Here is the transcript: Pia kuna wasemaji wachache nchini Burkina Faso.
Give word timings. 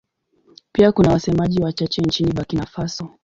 Pia 0.71 0.91
kuna 0.91 1.09
wasemaji 1.11 1.61
wachache 1.63 2.01
nchini 2.01 2.33
Burkina 2.33 2.65
Faso. 2.65 3.09